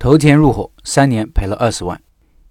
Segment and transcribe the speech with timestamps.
[0.00, 2.00] 投钱入伙，三年赔了二十万。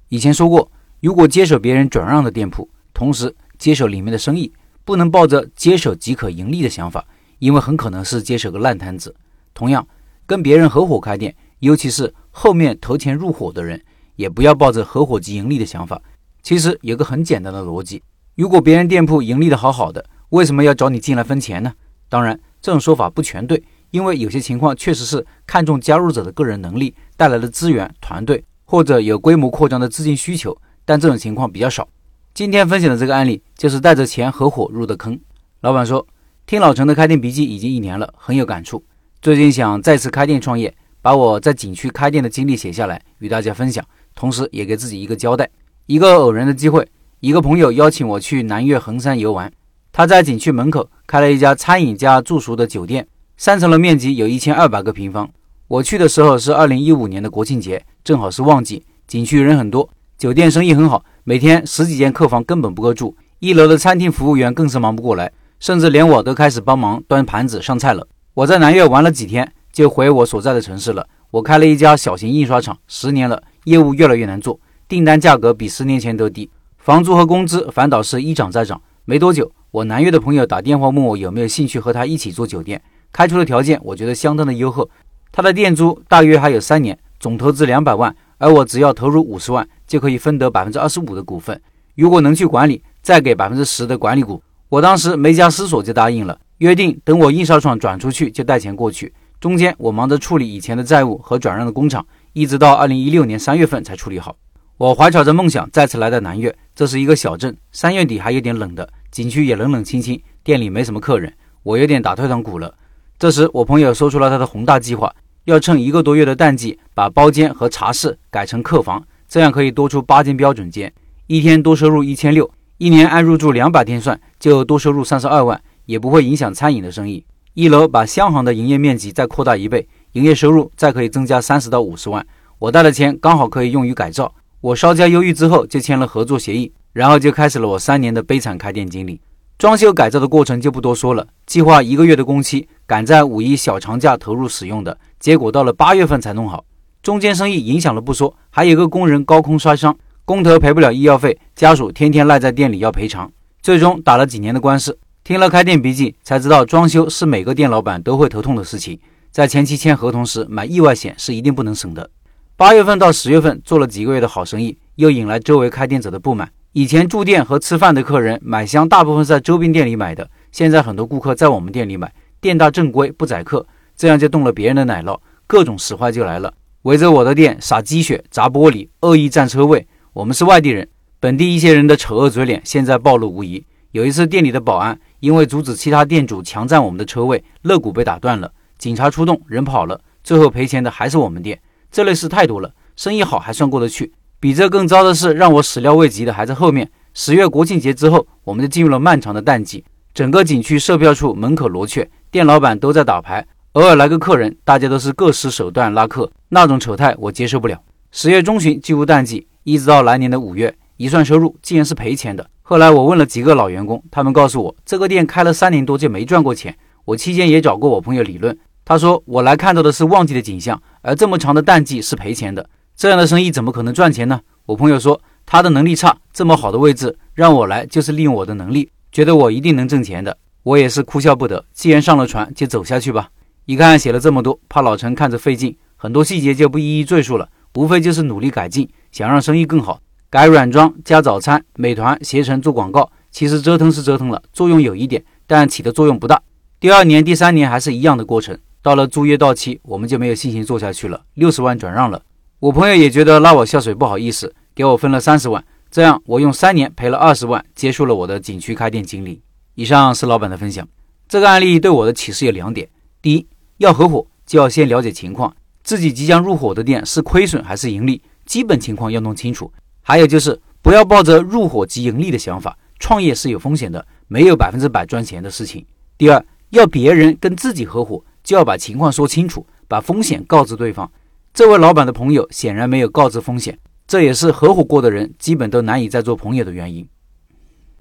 [0.09, 4.51] 以前说过，如果接手别人转让的店铺，同时接手里面的生意，
[4.83, 7.05] 不能抱着接手即可盈利的想法，
[7.39, 9.15] 因为很可能是接手个烂摊子。
[9.53, 9.87] 同样，
[10.25, 13.81] 跟别人合伙开店，尤其是后面投钱入伙的人，
[14.17, 16.01] 也不要抱着合伙即盈利的想法。
[16.43, 18.03] 其实有个很简单的逻辑：
[18.35, 21.73] 如果别人店铺盈利的好好的，为什么要找你进来分钱呢？
[22.09, 23.63] 当然，这种说法不全对。
[23.91, 30.55] 因为有些情况确实是看重加入者的个人能力带来的资源、团队，或者有规模扩张的资金需求，
[30.85, 31.87] 但这种情况比较少。
[32.33, 35.19] 今天分享的这个案例就是带着钱合伙入的坑。
[35.61, 36.05] 老板说，
[36.45, 38.83] 听老陈的开店笔记已经一年了，很有感触。
[39.21, 43.83] 最近想再次开店创业，把我在景区开店的经历写下来与大家分享，
[44.13, 45.49] 同时也给自己一个交代。
[45.87, 46.87] 一个偶然的机会，
[47.21, 49.51] 一个朋友邀请我去南岳衡山游玩，
[49.91, 53.07] 他在景区门口开了一家餐饮加住宿的酒店。
[53.39, 55.29] 三层楼面积有一千二百个平方。
[55.67, 59.87] 我去的时候是二零一五年的国庆节，正好是旺季，景区人很多，
[60.17, 63.15] 酒店生意很好，每天十几间客房根本不够住。
[63.37, 68.07] 一楼的餐厅服务员更是忙不过来，甚至连我都开始帮忙端盘子上菜了。
[68.33, 71.07] 我在南岳玩了几天，就回我所在的城市了。
[71.29, 78.81] 我开了一家小型印刷厂，十年了，业务越来越难做，订单价格比十年前都低，房租和工资反倒是一涨再涨。
[79.05, 82.81] 没多久，我南岳的朋友打电话问我有没有兴趣和他一起做酒店。
[83.17, 84.87] 开出的条件我觉得相当的优厚，
[85.31, 91.59] 他的店租大约还有三年，总投资两百万，而我只要投入五十万就可以分得百分之二十五的股份。
[91.95, 94.39] 如果能去管理，再给百分之十的管理股。
[94.69, 99.11] 我当时没加思索就答应了，约定等我印刷厂转出去就带钱过去。
[99.39, 104.35] 中间我忙着处理以前的债务和转让的工厂，一直到二零一六年三月份才处理好。
[104.77, 112.71] 我怀揣着梦想再次来到南岳，这是一个小镇，三月底还有点冷的，景区也冷冷清清，店里没什么客人，我有点打退堂鼓了。
[113.19, 115.11] 这时，我朋友说出了他的宏大计划，
[115.45, 120.93] 要趁一个多月的淡季，把包间和茶室改成客房，这样可以多出八间标准间，
[121.25, 127.25] 一天多收入一千六，一年按入住两百天算，就多收入三十二万，也不会影响餐饮的生意。
[127.55, 132.23] 一楼把香行的营业面积再扩大一倍，营业收入再可以增加三十到五十万。
[132.59, 134.31] 我带的钱刚好可以用于改造。
[134.61, 139.19] 我稍加犹豫之后，就签了合作协议，然后就开始了我三年的悲惨开店经历。
[139.57, 142.67] 装修改造的过程就不多说了，计划一个月的工期。
[142.87, 146.63] 赶在五一小长假投入使用的，结果到了八月份才弄好，
[147.03, 149.93] 中间生意影响了不说，还有个工人高空摔伤，
[150.23, 153.29] 工头赔不了医药费，家属天天赖在店里要赔偿，
[153.61, 154.97] 最终打了几年的官司。
[155.25, 158.97] 听了开店笔记才知道，装修是每个店老板都会头痛的事情，
[159.31, 162.09] 在前期签合同时买意外险是一定不能省的。
[162.55, 166.49] 八月份到十月份做了几个月的好生意，又引来周围开店者的不满。
[166.71, 172.13] 以前住店和吃饭的客人买箱大部分在周边店里买的，现在很多顾客在我们店里买。
[172.39, 173.65] 店大正规不宰客，
[173.95, 176.53] 这样就动了别人的奶酪，各种使坏就来了，
[176.83, 179.87] 围着我的店撒鸡血、砸玻璃，恶意占车位。
[180.13, 180.87] 我们是外地人，
[181.19, 183.63] 本地一些人的丑恶嘴脸现在暴露无遗。
[183.91, 191.59] 有一次店里的保安因为阻止其他店主强占我们的车位，肋骨被打断了，警察出动，人跑了，最后赔钱的还是我们店。
[191.89, 196.89] 这类事太多了，生意好还算过得去，比这更糟的是让我始料未及的还在后面。
[197.13, 199.83] 十月国庆节之后，我们就进入了漫长的淡季，
[200.13, 202.07] 整个景区售票处门口罗雀。
[202.37, 207.81] 店老板都在打牌，偶尔来个客人，大家都是各施手段拉客，那种丑态我接受不了。
[208.11, 212.47] 十月中旬进入淡季，一直到来年的五月，一算收入竟然是赔钱的。
[212.61, 216.77] 后来我问了几个老员工，他们告诉我，这个店开了三年多就没赚过钱。
[217.05, 218.55] 我期间也找过我朋友理论，
[218.85, 224.39] 他说我来看到的是旺季的景象，而这么长的淡季是赔钱的，这样的生意怎么可能赚钱呢？
[224.67, 230.37] 我朋友说他的能力差，这么好的位置让我来就是利用我的能力，觉得我一定能挣钱的。
[230.67, 233.29] 我也是哭笑不得，既然上了船，就走下去吧。
[233.63, 243.09] 一看写了这么多，怕老陈看着费劲，很多细节就不一一赘述了，无非就是努力改进，想让生意更好，改软装、加早餐、美团、携程做广告。
[243.31, 246.41] 其实折腾是折腾了，作用有一点，但起的作用不大。
[246.81, 252.21] 第二年、第三年还是一样的过程，到了租约到期，我们就没有信心做下去了，六十万转让了。
[252.59, 259.41] 我朋友也觉得拉我下水不好意思，给我分了三十万，这样我用三年赔了二十万，结束了我的景区开店经历。
[259.77, 260.87] 以上是老板的分享。
[261.29, 262.89] 这个案例对我的启示有两点：
[263.21, 263.45] 第一，
[263.77, 269.71] 要合伙就要先了解情况，自己即将入伙的店是亏损还是盈利，基本情况要弄清楚。
[270.01, 275.85] 还有就是不要抱着入伙即盈利的想法，创业是有风险的，没有百分之百赚钱的事情。
[276.17, 281.07] 第二，要别人跟自己合伙，就要把情况说清楚，把风险告知对方。
[281.53, 283.77] 这位老板的朋友显然没有告知风险，
[284.07, 287.07] 这也是合伙过的人基本都难以再做朋友的原因。